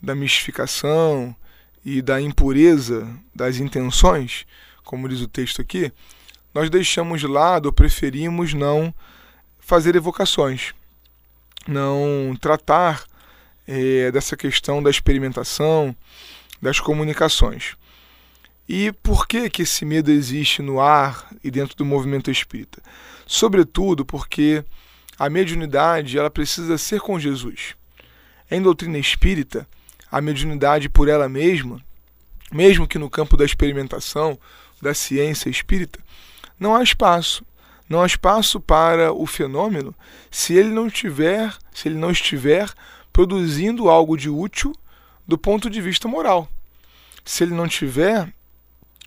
da 0.00 0.14
mistificação 0.14 1.34
e 1.86 2.02
da 2.02 2.20
impureza 2.20 3.08
das 3.32 3.58
intenções, 3.58 4.44
como 4.82 5.08
diz 5.08 5.20
o 5.20 5.28
texto 5.28 5.62
aqui, 5.62 5.92
nós 6.52 6.68
deixamos 6.68 7.20
de 7.20 7.28
lado 7.28 7.66
ou 7.66 7.72
preferimos 7.72 8.52
não 8.52 8.92
fazer 9.60 9.94
evocações, 9.94 10.74
não 11.64 12.36
tratar 12.40 13.04
é, 13.68 14.10
dessa 14.10 14.36
questão 14.36 14.82
da 14.82 14.90
experimentação, 14.90 15.94
das 16.60 16.80
comunicações. 16.80 17.76
E 18.68 18.90
por 18.90 19.28
que, 19.28 19.48
que 19.48 19.62
esse 19.62 19.84
medo 19.84 20.10
existe 20.10 20.60
no 20.62 20.80
ar 20.80 21.30
e 21.44 21.52
dentro 21.52 21.76
do 21.76 21.84
movimento 21.84 22.32
espírita? 22.32 22.82
Sobretudo 23.24 24.04
porque 24.04 24.64
a 25.16 25.30
mediunidade 25.30 26.18
ela 26.18 26.30
precisa 26.30 26.76
ser 26.78 27.00
com 27.00 27.16
Jesus. 27.16 27.76
Em 28.50 28.60
doutrina 28.60 28.98
espírita, 28.98 29.68
a 30.10 30.20
mediunidade 30.20 30.88
por 30.88 31.08
ela 31.08 31.28
mesma, 31.28 31.80
mesmo 32.52 32.86
que 32.86 32.98
no 32.98 33.10
campo 33.10 33.36
da 33.36 33.44
experimentação, 33.44 34.38
da 34.80 34.94
ciência 34.94 35.48
espírita, 35.48 35.98
não 36.58 36.74
há 36.74 36.82
espaço. 36.82 37.44
Não 37.88 38.02
há 38.02 38.06
espaço 38.06 38.58
para 38.58 39.12
o 39.12 39.26
fenômeno 39.26 39.94
se 40.30 40.54
ele 40.54 40.70
não 40.70 40.90
tiver, 40.90 41.56
se 41.72 41.88
ele 41.88 41.96
não 41.96 42.10
estiver 42.10 42.68
produzindo 43.12 43.88
algo 43.88 44.16
de 44.16 44.28
útil 44.28 44.74
do 45.26 45.38
ponto 45.38 45.70
de 45.70 45.80
vista 45.80 46.08
moral. 46.08 46.48
Se 47.24 47.44
ele 47.44 47.54
não 47.54 47.68
tiver 47.68 48.32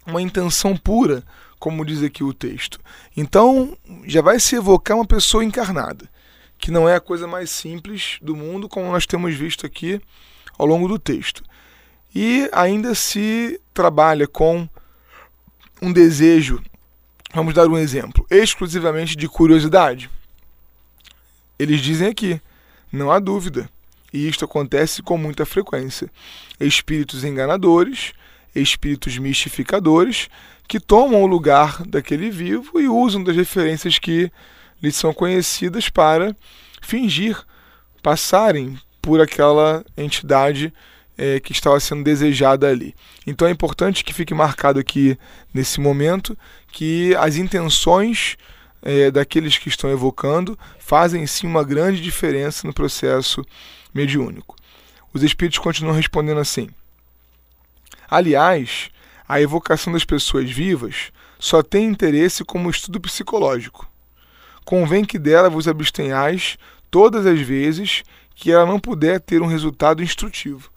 uma 0.06 0.22
intenção 0.22 0.76
pura, 0.78 1.24
como 1.60 1.86
diz 1.86 2.02
aqui 2.02 2.24
o 2.24 2.34
texto. 2.34 2.80
Então, 3.16 3.78
já 4.06 4.22
vai 4.22 4.40
se 4.40 4.56
evocar 4.56 4.98
uma 4.98 5.06
pessoa 5.06 5.44
encarnada, 5.44 6.10
que 6.58 6.72
não 6.72 6.88
é 6.88 6.96
a 6.96 7.02
coisa 7.02 7.28
mais 7.28 7.50
simples 7.50 8.18
do 8.22 8.36
mundo, 8.36 8.70
como 8.70 8.92
nós 8.92 9.06
temos 9.06 9.36
visto 9.36 9.66
aqui 9.66 10.02
ao 10.60 10.68
longo 10.68 10.88
do 10.88 11.00
texto. 11.00 11.42
E 12.14 12.50
ainda 12.52 12.94
se 12.94 13.60
trabalha 13.74 14.28
com 14.28 14.68
um 15.82 15.94
desejo, 15.94 16.62
vamos 17.34 17.54
dar 17.54 17.68
um 17.68 17.78
exemplo, 17.78 18.26
exclusivamente 18.30 19.16
de 19.16 19.28
curiosidade. 19.28 20.10
Eles 21.58 21.80
dizem 21.80 22.10
aqui, 22.10 22.42
não 22.92 23.10
há 23.10 23.20
dúvida, 23.20 23.70
e 24.12 24.28
isto 24.28 24.44
acontece 24.44 25.02
com 25.02 25.18
muita 25.18 25.46
frequência. 25.46 26.12
Espíritos 26.60 27.24
enganadores, 27.24 28.14
espíritos 28.54 29.18
mistificadores, 29.18 30.30
que 30.68 30.80
tomam 30.80 31.24
o 31.24 31.28
lugar 31.28 31.84
daquele 31.86 32.30
vivo 32.30 32.80
e 32.80 32.88
usam 32.88 33.24
das 33.24 33.36
referências 33.36 33.98
que 33.98 34.32
lhes 34.82 34.96
são 34.96 35.14
conhecidas 35.14 35.90
para 35.90 36.36
fingir 36.82 37.40
passarem 38.02 38.80
por 39.10 39.20
aquela 39.20 39.84
entidade 39.98 40.72
é, 41.18 41.40
que 41.40 41.52
estava 41.52 41.80
sendo 41.80 42.04
desejada 42.04 42.70
ali. 42.70 42.94
Então 43.26 43.48
é 43.48 43.52
importante 43.52 44.04
que 44.04 44.14
fique 44.14 44.36
marcado 44.36 44.80
aqui 44.80 45.18
nesse 45.52 45.80
momento 45.80 46.38
que 46.72 47.16
as 47.16 47.36
intenções 47.36 48.38
é, 48.84 49.10
daqueles 49.10 49.58
que 49.58 49.68
estão 49.68 49.90
evocando 49.90 50.56
fazem 50.78 51.26
sim 51.26 51.48
uma 51.48 51.64
grande 51.64 52.00
diferença 52.04 52.68
no 52.68 52.72
processo 52.72 53.44
mediúnico. 53.92 54.56
Os 55.12 55.24
espíritos 55.24 55.58
continuam 55.58 55.96
respondendo 55.96 56.40
assim: 56.40 56.70
Aliás, 58.08 58.92
a 59.28 59.42
evocação 59.42 59.92
das 59.92 60.06
pessoas 60.06 60.52
vivas 60.52 61.12
só 61.40 61.64
tem 61.64 61.88
interesse 61.88 62.46
como 62.46 62.70
estudo 62.70 63.02
psicológico. 63.02 63.90
Convém 64.64 65.04
que 65.04 65.18
dela 65.18 65.50
vos 65.50 65.68
abstenhais 65.68 66.60
todas 66.92 67.26
as 67.26 67.40
vezes 67.40 68.04
que 68.40 68.54
ela 68.54 68.66
não 68.66 68.80
puder 68.80 69.20
ter 69.20 69.42
um 69.42 69.48
resultado 69.48 70.02
instrutivo. 70.02 70.72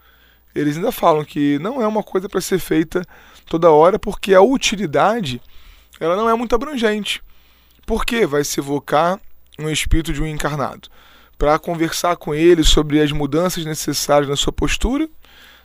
Eles 0.53 0.77
ainda 0.77 0.91
falam 0.91 1.25
que 1.25 1.61
não 1.61 1.81
é 1.81 1.87
uma 1.87 2.03
coisa 2.03 2.29
para 2.29 2.41
ser 2.41 2.59
feita 2.59 3.07
toda 3.47 3.71
hora, 3.71 4.01
porque 4.01 4.35
a 4.35 4.43
utilidade 4.43 5.41
ela 6.01 6.17
não 6.17 6.29
é 6.29 6.35
muito 6.35 6.57
abrangente. 6.57 7.23
Porque 7.87 8.27
vai 8.27 8.43
se 8.43 8.59
evocar 8.59 9.21
um 9.61 9.71
espírito 9.71 10.13
de 10.13 10.21
um 10.21 10.27
encarnado 10.27 10.89
para 11.39 11.57
conversar 11.57 12.17
com 12.17 12.35
ele 12.35 12.65
sobre 12.65 13.01
as 13.01 13.13
mudanças 13.13 13.65
necessárias 13.65 14.29
na 14.29 14.37
sua 14.37 14.53
postura. 14.53 15.09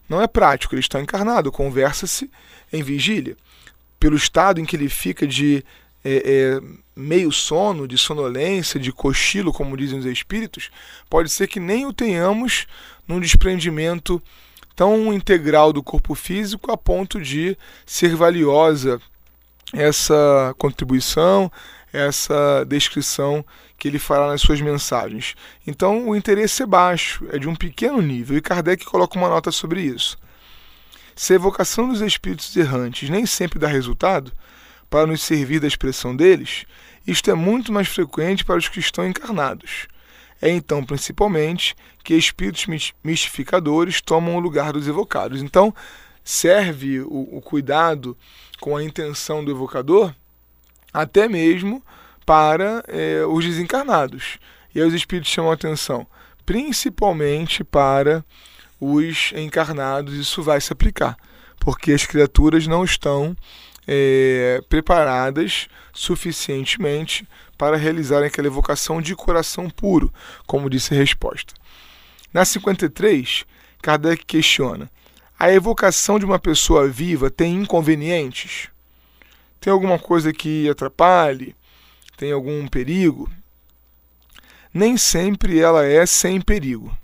Não 0.07 0.21
é 0.21 0.27
prático, 0.27 0.75
ele 0.75 0.81
está 0.81 1.01
encarnado, 1.01 1.51
conversa-se 1.51 2.29
em 2.71 2.83
vigília. 2.83 3.35
Pelo 3.99 4.15
estado 4.15 4.61
em 4.61 4.65
que 4.65 4.75
ele 4.75 4.87
fica 4.87 5.25
de 5.25 5.65
é, 6.09 6.21
é, 6.25 6.61
meio 6.95 7.31
sono, 7.33 7.85
de 7.85 7.97
sonolência, 7.97 8.79
de 8.79 8.93
cochilo, 8.93 9.51
como 9.51 9.75
dizem 9.75 9.99
os 9.99 10.05
espíritos, 10.05 10.69
pode 11.09 11.29
ser 11.29 11.47
que 11.47 11.59
nem 11.59 11.85
o 11.85 11.91
tenhamos 11.91 12.65
num 13.05 13.19
desprendimento 13.19 14.21
tão 14.73 15.13
integral 15.13 15.73
do 15.73 15.83
corpo 15.83 16.15
físico 16.15 16.71
a 16.71 16.77
ponto 16.77 17.19
de 17.19 17.57
ser 17.85 18.15
valiosa 18.15 19.01
essa 19.73 20.55
contribuição, 20.57 21.51
essa 21.91 22.63
descrição 22.65 23.43
que 23.77 23.89
ele 23.89 23.99
fará 23.99 24.27
nas 24.27 24.39
suas 24.39 24.61
mensagens. 24.61 25.35
Então, 25.65 26.07
o 26.07 26.15
interesse 26.15 26.63
é 26.63 26.65
baixo, 26.65 27.25
é 27.31 27.37
de 27.37 27.49
um 27.49 27.55
pequeno 27.55 28.01
nível, 28.01 28.37
e 28.37 28.41
Kardec 28.41 28.85
coloca 28.85 29.17
uma 29.17 29.27
nota 29.27 29.51
sobre 29.51 29.81
isso. 29.81 30.17
Se 31.15 31.33
a 31.33 31.35
evocação 31.35 31.89
dos 31.89 31.99
espíritos 32.01 32.55
errantes 32.55 33.09
nem 33.09 33.25
sempre 33.25 33.59
dá 33.59 33.67
resultado, 33.67 34.31
para 34.89 35.07
nos 35.07 35.21
servir 35.21 35.59
da 35.59 35.67
expressão 35.67 36.15
deles, 36.15 36.65
isto 37.05 37.29
é 37.29 37.33
muito 37.33 37.71
mais 37.71 37.87
frequente 37.87 38.43
para 38.43 38.57
os 38.57 38.67
que 38.67 38.79
estão 38.79 39.07
encarnados. 39.07 39.87
É 40.41 40.49
então, 40.49 40.83
principalmente, 40.83 41.75
que 42.03 42.13
espíritos 42.13 42.67
mistificadores 43.03 44.01
tomam 44.01 44.35
o 44.35 44.39
lugar 44.39 44.71
dos 44.71 44.87
evocados. 44.87 45.41
Então, 45.41 45.73
serve 46.23 46.99
o, 47.01 47.37
o 47.37 47.41
cuidado 47.41 48.15
com 48.59 48.75
a 48.75 48.83
intenção 48.83 49.43
do 49.43 49.51
evocador 49.51 50.13
até 50.93 51.27
mesmo 51.27 51.83
para 52.25 52.83
é, 52.87 53.23
os 53.25 53.45
desencarnados. 53.45 54.37
E 54.73 54.81
aí 54.81 54.87
os 54.87 54.93
espíritos 54.93 55.31
chamam 55.31 55.51
a 55.51 55.53
atenção, 55.53 56.05
principalmente 56.45 57.63
para 57.63 58.23
os 58.79 59.31
encarnados, 59.35 60.13
isso 60.15 60.43
vai 60.43 60.59
se 60.61 60.71
aplicar, 60.71 61.17
porque 61.59 61.93
as 61.93 62.05
criaturas 62.05 62.67
não 62.67 62.83
estão 62.83 63.35
é, 63.87 64.61
preparadas 64.67 65.67
suficientemente 65.93 67.27
para 67.57 67.77
realizarem 67.77 68.27
aquela 68.27 68.47
evocação 68.47 69.01
de 69.01 69.15
coração 69.15 69.69
puro, 69.69 70.13
como 70.45 70.69
disse 70.69 70.93
a 70.93 70.97
resposta. 70.97 71.53
Na 72.33 72.43
53, 72.43 73.45
Kardec 73.81 74.25
questiona: 74.25 74.91
a 75.39 75.51
evocação 75.51 76.19
de 76.19 76.25
uma 76.25 76.37
pessoa 76.37 76.87
viva 76.87 77.31
tem 77.31 77.55
inconvenientes? 77.55 78.69
Tem 79.59 79.71
alguma 79.71 79.97
coisa 79.97 80.33
que 80.33 80.69
atrapalhe? 80.69 81.55
Tem 82.17 82.31
algum 82.31 82.67
perigo? 82.67 83.29
Nem 84.73 84.97
sempre 84.97 85.59
ela 85.59 85.85
é 85.85 86.05
sem 86.05 86.41
perigo. 86.41 86.95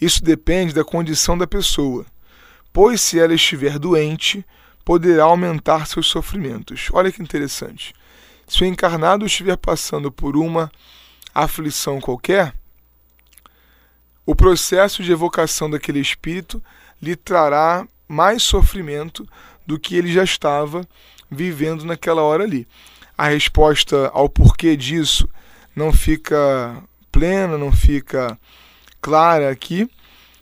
Isso 0.00 0.22
depende 0.22 0.72
da 0.72 0.84
condição 0.84 1.36
da 1.36 1.46
pessoa, 1.46 2.06
pois 2.72 3.00
se 3.00 3.18
ela 3.18 3.34
estiver 3.34 3.78
doente, 3.78 4.44
poderá 4.88 5.24
aumentar 5.24 5.86
seus 5.86 6.06
sofrimentos. 6.06 6.88
Olha 6.94 7.12
que 7.12 7.22
interessante. 7.22 7.92
Se 8.46 8.62
o 8.62 8.66
encarnado 8.66 9.26
estiver 9.26 9.58
passando 9.58 10.10
por 10.10 10.34
uma 10.34 10.72
aflição 11.34 12.00
qualquer, 12.00 12.54
o 14.24 14.34
processo 14.34 15.02
de 15.02 15.12
evocação 15.12 15.68
daquele 15.68 16.00
espírito 16.00 16.64
lhe 17.02 17.14
trará 17.14 17.86
mais 18.08 18.42
sofrimento 18.42 19.28
do 19.66 19.78
que 19.78 19.94
ele 19.94 20.10
já 20.10 20.24
estava 20.24 20.88
vivendo 21.30 21.84
naquela 21.84 22.22
hora 22.22 22.44
ali. 22.44 22.66
A 23.14 23.28
resposta 23.28 24.08
ao 24.14 24.26
porquê 24.26 24.74
disso 24.74 25.28
não 25.76 25.92
fica 25.92 26.82
plena, 27.12 27.58
não 27.58 27.70
fica 27.70 28.40
clara 29.02 29.50
aqui, 29.50 29.86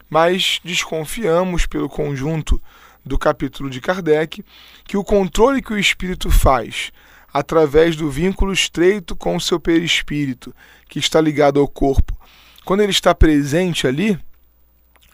mas 0.09 0.61
desconfiamos 0.63 1.67
pelo 1.67 1.89
conjunto 1.89 2.63
do 3.07 3.17
capítulo 3.17 3.71
de 3.71 3.81
Kardec 3.81 4.45
que 4.85 4.97
o 4.97 5.05
controle 5.05 5.63
que 5.63 5.73
o 5.73 5.79
espírito 5.79 6.29
faz 6.29 6.93
através 7.33 7.95
do 7.95 8.11
vínculo 8.11 8.53
estreito 8.53 9.15
com 9.15 9.37
o 9.37 9.41
seu 9.41 9.61
perispírito, 9.61 10.55
que 10.89 10.99
está 10.99 11.21
ligado 11.21 11.61
ao 11.61 11.69
corpo, 11.69 12.19
quando 12.65 12.81
ele 12.81 12.93
está 12.93 13.15
presente 13.15 13.87
ali, 13.87 14.19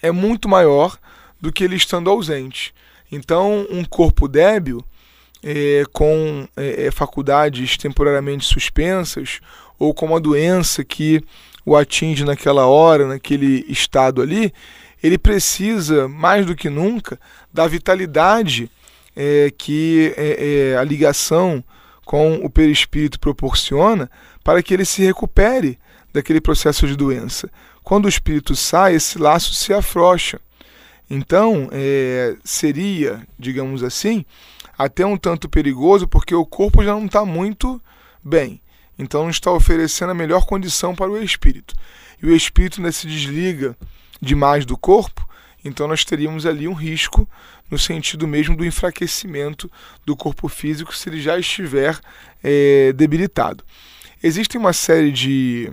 é 0.01 0.11
muito 0.13 0.49
maior 0.49 0.97
do 1.41 1.53
que 1.53 1.65
ele 1.65 1.75
estando 1.75 2.09
ausente. 2.09 2.73
Então, 3.11 3.67
um 3.69 3.85
corpo 3.85 4.29
débil, 4.29 4.85
é, 5.43 5.83
com 5.93 6.49
é, 6.57 6.91
faculdades 6.93 7.77
temporariamente 7.77 8.47
suspensas, 8.47 9.41
ou 9.77 9.93
com 9.93 10.07
uma 10.07 10.21
doença 10.21 10.85
que 10.85 11.23
o 11.67 11.77
atinge 11.77 12.25
naquela 12.25 12.67
hora, 12.67 13.09
naquele 13.09 13.65
estado 13.69 14.23
ali, 14.23 14.53
ele 15.03 15.19
precisa, 15.19 16.07
mais 16.09 16.47
do 16.47 16.55
que 16.55 16.71
nunca, 16.71 17.19
da 17.53 17.67
vitalidade 17.67 18.71
é, 19.17 19.53
que 19.57 20.15
é, 20.17 20.73
é, 20.73 20.77
a 20.77 20.85
ligação 20.85 21.63
com 22.05 22.37
o 22.37 22.51
perispírito 22.51 23.19
proporciona 23.19 24.11
para 24.45 24.63
que 24.63 24.73
ele 24.73 24.85
se 24.85 25.03
recupere 25.03 25.79
daquele 26.13 26.41
processo 26.41 26.87
de 26.87 26.97
doença. 26.97 27.51
Quando 27.83 28.05
o 28.05 28.09
espírito 28.09 28.55
sai, 28.55 28.95
esse 28.95 29.19
laço 29.19 29.55
se 29.55 29.73
afrouxa. 29.73 30.41
Então, 31.11 31.69
é, 31.73 32.37
seria, 32.45 33.27
digamos 33.39 33.83
assim, 33.83 34.25
até 34.79 35.05
um 35.05 35.17
tanto 35.17 35.49
perigoso, 35.49 36.07
porque 36.07 36.35
o 36.35 36.47
corpo 36.47 36.83
já 36.83 36.93
não 36.93 37.07
está 37.07 37.25
muito 37.25 37.83
bem. 38.23 38.61
Então, 38.99 39.25
não 39.25 39.31
está 39.31 39.51
oferecendo 39.51 40.11
a 40.11 40.15
melhor 40.15 40.47
condição 40.47 40.95
para 40.95 41.11
o 41.11 41.23
espírito. 41.23 41.75
E 42.23 42.27
o 42.27 42.35
espírito 42.35 42.81
né, 42.81 42.93
se 42.93 43.07
desliga 43.07 43.77
demais 44.23 44.65
do 44.65 44.79
corpo, 44.79 45.29
então 45.65 45.89
nós 45.89 46.05
teríamos 46.05 46.47
ali 46.47 46.69
um 46.69 46.73
risco 46.73 47.29
no 47.71 47.79
sentido 47.79 48.29
mesmo 48.29 48.57
do 48.57 48.65
enfraquecimento 48.65 49.71
do 50.07 50.17
corpo 50.17 50.49
físico 50.49 50.95
se 50.95 51.09
ele 51.09 51.21
já 51.21 51.39
estiver 51.39 51.99
é, 52.43 52.93
debilitado. 52.93 53.65
Existem 54.23 54.61
uma 54.61 54.73
série 54.73 55.11
de, 55.11 55.73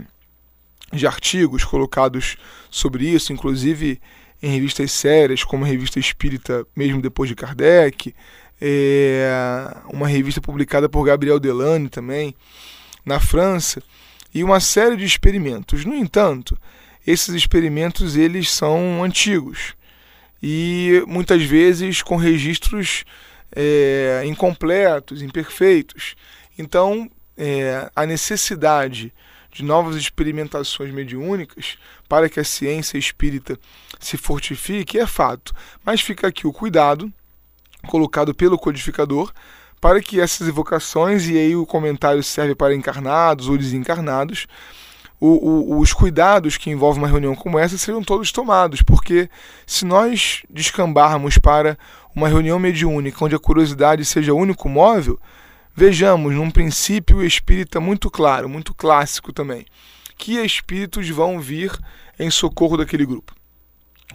de 0.92 1.06
artigos 1.06 1.64
colocados 1.64 2.38
sobre 2.70 3.08
isso, 3.08 3.32
inclusive 3.32 4.02
em 4.42 4.52
revistas 4.52 4.92
sérias, 4.92 5.44
como 5.44 5.66
a 5.66 5.68
Revista 5.68 6.00
Espírita, 6.00 6.66
mesmo 6.76 7.02
depois 7.02 7.30
de 7.30 7.36
Kardec, 7.36 8.16
é, 8.62 9.30
uma 9.92 10.08
revista 10.08 10.42
publicada 10.42 10.90
por 10.90 11.06
Gabriel 11.06 11.40
Delane 11.40 11.90
também, 11.90 12.34
na 13.06 13.20
França, 13.20 13.82
e 14.34 14.44
uma 14.44 14.60
série 14.60 14.96
de 14.96 15.06
experimentos. 15.06 15.86
No 15.86 15.96
entanto, 15.96 16.58
esses 17.06 17.34
experimentos 17.34 18.16
eles 18.16 18.50
são 18.50 19.04
antigos 19.04 19.76
e 20.42 21.04
muitas 21.08 21.44
vezes 21.44 22.02
com 22.02 22.16
registros 22.16 23.04
é, 23.56 24.24
incompletos, 24.26 25.22
imperfeitos. 25.22 26.16
Então, 26.58 27.10
é, 27.38 27.90
a 27.96 28.06
necessidade 28.06 29.14
de 29.52 29.64
novas 29.64 29.96
experimentações 29.96 30.94
mediúnicas 30.94 31.78
para 32.08 32.30
que 32.30 32.40
a 32.40 32.44
ciência 32.44 32.98
espírita 32.98 33.58
se 34.00 34.16
fortifique 34.18 35.00
é 35.00 35.08
fato, 35.08 35.54
mas 35.84 36.02
fica 36.02 36.28
aqui 36.28 36.46
o 36.46 36.54
cuidado 36.54 37.12
colocado 37.88 38.34
pelo 38.34 38.58
codificador 38.58 39.32
para 39.82 40.02
que 40.02 40.20
essas 40.20 40.48
evocações, 40.48 41.28
e 41.28 41.38
aí 41.38 41.56
o 41.56 41.66
comentário 41.66 42.22
serve 42.22 42.54
para 42.54 42.76
encarnados 42.76 43.48
ou 43.48 43.58
desencarnados, 43.58 44.46
o, 45.20 45.76
o, 45.76 45.80
os 45.80 45.92
cuidados 45.92 46.58
que 46.58 46.70
envolvem 46.70 47.04
uma 47.04 47.10
reunião 47.10 47.36
como 47.36 47.60
essa 47.60 47.78
sejam 47.78 48.02
todos 48.02 48.32
tomados, 48.32 48.82
porque 48.82 49.30
se 49.68 49.86
nós 49.86 50.44
descambarmos 50.50 51.38
para 51.38 51.78
uma 52.16 52.28
reunião 52.28 52.58
mediúnica 52.58 53.24
onde 53.24 53.36
a 53.36 53.40
curiosidade 53.40 54.06
seja 54.06 54.34
o 54.34 54.38
único 54.38 54.70
móvel, 54.70 55.20
vejamos, 55.76 56.34
num 56.34 56.50
princípio 56.50 57.24
espírita 57.24 57.80
muito 57.80 58.10
claro, 58.10 58.48
muito 58.48 58.74
clássico 58.74 59.34
também, 59.34 59.66
que 60.18 60.38
espíritos 60.40 61.10
vão 61.10 61.40
vir 61.40 61.72
em 62.18 62.30
socorro 62.30 62.78
daquele 62.78 63.06
grupo. 63.06 63.34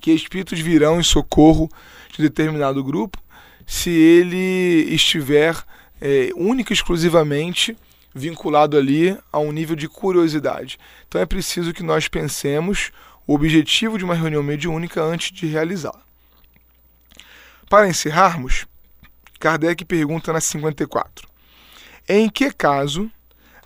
Que 0.01 0.13
espíritos 0.13 0.59
virão 0.61 1.01
em 1.01 1.03
socorro 1.03 1.71
de 2.15 2.23
determinado 2.23 2.83
grupo 2.83 3.19
se 3.67 3.91
ele 3.91 4.95
estiver 4.95 5.57
é, 6.01 6.31
única 6.37 6.73
e 6.73 6.75
exclusivamente 6.75 7.77
vinculado 8.15 8.77
ali 8.77 9.19
a 9.33 9.39
um 9.39 9.51
nível 9.51 9.75
de 9.75 9.89
curiosidade. 9.89 10.79
Então 11.09 11.21
é 11.21 11.27
preciso 11.27 11.73
que 11.73 11.83
nós 11.83 12.07
pensemos 12.07 12.93
o 13.27 13.35
objetivo 13.35 13.99
de 13.99 14.05
uma 14.05 14.15
reunião 14.15 14.43
mediúnica 14.43 15.03
antes 15.03 15.33
de 15.33 15.47
realizá-la. 15.47 16.03
Para 17.69 17.89
encerrarmos, 17.89 18.67
Kardec 19.41 19.85
pergunta 19.85 20.33
na 20.33 20.41
54: 20.41 21.29
Em 22.09 22.29
que 22.29 22.53
caso 22.53 23.11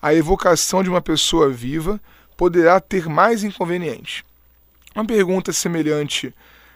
a 0.00 0.14
evocação 0.14 0.82
de 0.82 0.88
uma 0.88 1.02
pessoa 1.02 1.50
viva 1.50 2.00
poderá 2.36 2.80
ter 2.80 3.08
mais 3.08 3.44
inconvenientes? 3.44 4.22
Uma 4.94 5.04
pergunta 5.04 5.52
semelhante 5.52 6.34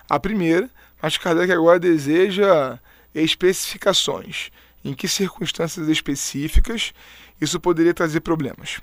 à 0.08 0.20
primeira, 0.20 0.68
mas 1.00 1.16
Kardec 1.16 1.50
agora 1.50 1.80
deseja 1.80 2.78
especificações. 3.14 4.50
Em 4.84 4.94
que 4.94 5.06
circunstâncias 5.06 5.88
específicas 5.88 6.92
isso 7.40 7.60
poderia 7.60 7.94
trazer 7.94 8.20
problemas? 8.20 8.80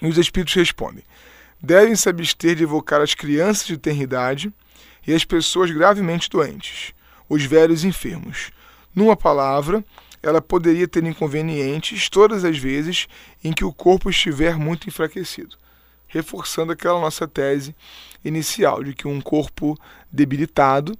E 0.00 0.06
os 0.06 0.18
espíritos 0.18 0.54
respondem: 0.54 1.04
devem 1.60 1.96
se 1.96 2.08
abster 2.08 2.54
de 2.54 2.62
evocar 2.62 3.00
as 3.00 3.14
crianças 3.14 3.66
de 3.66 3.76
tenridade 3.76 4.52
e 5.06 5.14
as 5.14 5.24
pessoas 5.24 5.70
gravemente 5.70 6.28
doentes, 6.28 6.92
os 7.28 7.44
velhos 7.44 7.84
enfermos. 7.84 8.50
Numa 8.94 9.16
palavra, 9.16 9.84
ela 10.22 10.40
poderia 10.40 10.88
ter 10.88 11.04
inconvenientes 11.04 12.08
todas 12.08 12.44
as 12.44 12.58
vezes 12.58 13.06
em 13.44 13.52
que 13.52 13.64
o 13.64 13.72
corpo 13.72 14.10
estiver 14.10 14.56
muito 14.56 14.88
enfraquecido, 14.88 15.56
reforçando 16.08 16.72
aquela 16.72 17.00
nossa 17.00 17.28
tese 17.28 17.74
inicial 18.24 18.82
de 18.82 18.94
que 18.94 19.06
um 19.06 19.20
corpo 19.20 19.78
debilitado 20.10 20.98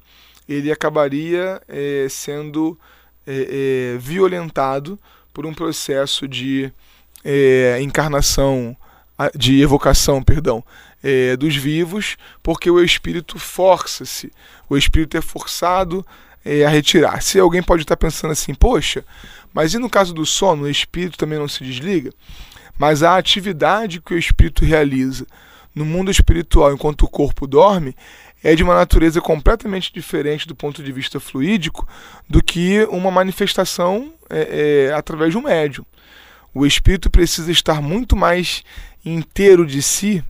ele 0.48 0.70
acabaria 0.70 1.60
é, 1.66 2.06
sendo 2.08 2.78
é, 3.26 3.94
é, 3.94 3.98
violentado 3.98 4.98
por 5.32 5.44
um 5.46 5.52
processo 5.52 6.26
de 6.28 6.72
é, 7.24 7.78
encarnação, 7.80 8.76
de 9.34 9.60
evocação, 9.60 10.22
perdão, 10.22 10.62
é, 11.02 11.36
dos 11.36 11.56
vivos, 11.56 12.16
porque 12.42 12.70
o 12.70 12.82
espírito 12.82 13.38
força-se, 13.38 14.32
o 14.68 14.76
espírito 14.76 15.16
é 15.16 15.20
forçado 15.20 16.06
é, 16.44 16.64
a 16.64 16.68
retirar. 16.68 17.22
Se 17.22 17.38
alguém 17.38 17.62
pode 17.62 17.82
estar 17.82 17.96
pensando 17.96 18.32
assim, 18.32 18.54
poxa, 18.54 19.04
mas 19.52 19.74
e 19.74 19.78
no 19.78 19.90
caso 19.90 20.12
do 20.12 20.24
sono, 20.26 20.64
o 20.64 20.70
espírito 20.70 21.18
também 21.18 21.38
não 21.38 21.48
se 21.48 21.64
desliga? 21.64 22.12
Mas 22.78 23.02
a 23.02 23.16
atividade 23.16 24.00
que 24.00 24.14
o 24.14 24.18
espírito 24.18 24.64
realiza 24.64 25.26
no 25.74 25.84
mundo 25.84 26.10
espiritual 26.10 26.72
enquanto 26.72 27.02
o 27.02 27.08
corpo 27.08 27.46
dorme 27.46 27.94
é 28.46 28.54
de 28.54 28.62
uma 28.62 28.76
natureza 28.76 29.20
completamente 29.20 29.92
diferente 29.92 30.46
do 30.46 30.54
ponto 30.54 30.80
de 30.80 30.92
vista 30.92 31.18
fluídico 31.18 31.84
do 32.28 32.40
que 32.40 32.86
uma 32.92 33.10
manifestação 33.10 34.12
é, 34.30 34.86
é, 34.88 34.92
através 34.94 35.32
de 35.32 35.36
um 35.36 35.42
médium. 35.42 35.84
O 36.54 36.64
espírito 36.64 37.10
precisa 37.10 37.50
estar 37.50 37.82
muito 37.82 38.14
mais 38.14 38.62
inteiro 39.04 39.66
de 39.66 39.82
si, 39.82 40.22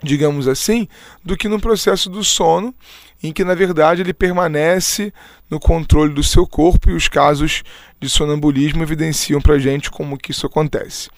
digamos 0.00 0.46
assim, 0.46 0.86
do 1.24 1.36
que 1.36 1.48
no 1.48 1.58
processo 1.58 2.08
do 2.08 2.22
sono, 2.22 2.72
em 3.20 3.32
que 3.32 3.42
na 3.42 3.56
verdade 3.56 4.02
ele 4.02 4.14
permanece 4.14 5.12
no 5.50 5.58
controle 5.58 6.14
do 6.14 6.22
seu 6.22 6.46
corpo 6.46 6.90
e 6.90 6.92
os 6.92 7.08
casos 7.08 7.64
de 8.00 8.08
sonambulismo 8.08 8.84
evidenciam 8.84 9.40
para 9.40 9.58
gente 9.58 9.90
como 9.90 10.16
que 10.16 10.30
isso 10.30 10.46
acontece. 10.46 11.10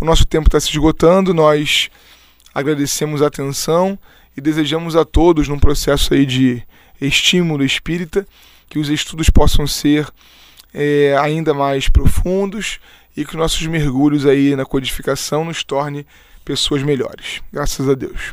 O 0.00 0.04
nosso 0.06 0.24
tempo 0.24 0.48
está 0.48 0.58
se 0.58 0.70
esgotando, 0.70 1.34
nós 1.34 1.90
agradecemos 2.54 3.20
a 3.20 3.26
atenção 3.26 3.98
e 4.38 4.40
desejamos 4.40 4.94
a 4.94 5.04
todos, 5.04 5.48
num 5.48 5.58
processo 5.58 6.14
aí 6.14 6.24
de 6.24 6.62
estímulo 7.00 7.64
espírita, 7.64 8.24
que 8.70 8.78
os 8.78 8.88
estudos 8.88 9.28
possam 9.28 9.66
ser 9.66 10.08
é, 10.72 11.16
ainda 11.20 11.52
mais 11.52 11.88
profundos 11.88 12.78
e 13.16 13.24
que 13.24 13.36
nossos 13.36 13.66
mergulhos 13.66 14.24
aí 14.24 14.54
na 14.54 14.64
codificação 14.64 15.44
nos 15.44 15.64
torne 15.64 16.06
pessoas 16.44 16.84
melhores. 16.84 17.42
Graças 17.52 17.88
a 17.88 17.94
Deus. 17.94 18.32